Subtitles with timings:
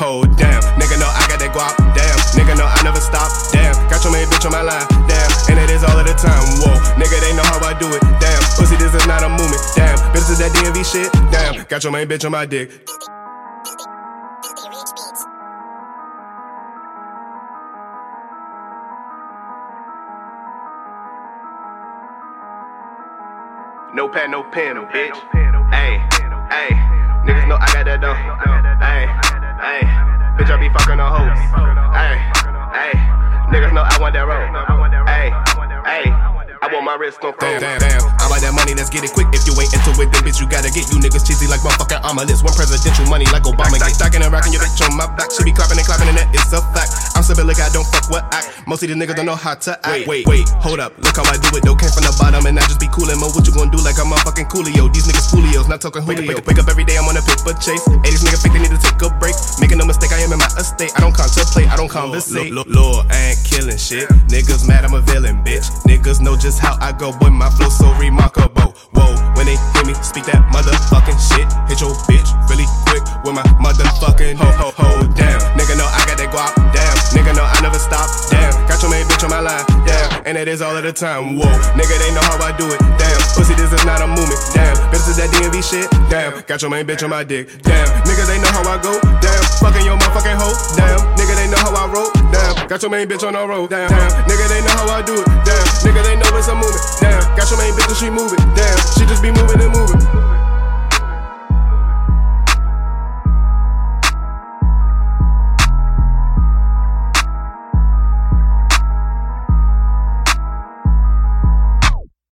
[0.00, 1.74] Oh damn, nigga know I got that guap.
[1.90, 3.34] Damn, nigga know I never stop.
[3.50, 4.86] Damn, got your main bitch on my line.
[5.10, 6.38] Damn, and it is all of the time.
[6.62, 8.00] Whoa, nigga they know how I do it.
[8.22, 9.58] Damn, pussy this is not a movement.
[9.74, 11.10] Damn, bitch is that DMV shit.
[11.34, 12.70] Damn, got your main bitch on my dick.
[23.92, 25.18] No pen, no pen, bitch.
[25.74, 25.98] Hey,
[26.54, 26.70] hey,
[27.26, 28.77] niggas know I got that dough.
[29.68, 31.36] Hey, hey, bitch, I be fucking on hoes.
[31.92, 32.16] Hey,
[32.72, 32.92] hey,
[33.52, 34.40] niggas know I want that roll.
[35.04, 35.28] Hey,
[35.84, 36.08] hey.
[36.58, 38.00] I want my wrist on damn, damn, damn.
[38.00, 39.28] I want that money, let's get it quick.
[39.30, 42.00] If you ain't into it, then bitch, you gotta get you niggas cheesy like motherfucking
[42.00, 42.40] omelets.
[42.40, 43.76] One presidential money like Obama.
[43.76, 45.30] Get stacking and rocking your bitch on my back.
[45.30, 47.14] She be clapping and clapping, and that is a fact.
[47.14, 48.50] I'm sipping like I don't fuck what act.
[48.66, 50.08] Most of these niggas don't know how to act.
[50.08, 50.96] Wait, wait, wait, hold up.
[50.98, 51.78] Look how I do it though.
[51.78, 52.57] Came from the bottom and
[52.98, 53.18] Coolin'.
[53.22, 54.90] Mo, what you gonna do like I'm a fucking Coolio?
[54.90, 56.26] These niggas Coolios, not talking Julio.
[56.26, 57.86] Wake, wake, wake up every day, I'm on a paper chase.
[58.02, 59.38] Hey, these niggas think they need to take a break.
[59.62, 60.90] Making no mistake, I am in my estate.
[60.98, 62.50] I don't contemplate, I don't conversate.
[62.52, 64.10] Lord, Lord, I ain't killing shit.
[64.26, 65.70] Niggas mad, I'm a villain, bitch.
[65.86, 68.74] Niggas know just how I go, boy my flow so remarkable.
[68.92, 73.34] Whoa, when they hear me speak that motherfucking shit, hit your bitch really quick with
[73.38, 75.06] my motherfucking ho ho ho.
[75.14, 76.50] Damn, nigga know I got that guap.
[76.74, 76.97] Damn,
[80.28, 81.40] and it is all of the time.
[81.40, 82.76] Whoa, nigga they know how I do it.
[83.00, 84.36] Damn, pussy this is not a movement.
[84.52, 85.88] Damn, bitch is that DMV shit.
[86.12, 87.48] Damn, got your main bitch on my dick.
[87.64, 89.00] Damn, nigga they know how I go.
[89.24, 90.52] Damn, fucking your motherfucking hoe.
[90.76, 92.12] Damn, nigga they know how I roll.
[92.28, 93.72] Damn, got your main bitch on the road.
[93.72, 95.26] Damn, damn, nigga they know how I do it.
[95.48, 96.84] Damn, nigga they know it's a movement.
[97.00, 97.24] Damn.
[97.32, 98.40] Got your main bitch and she move it.
[98.52, 99.08] Damn, she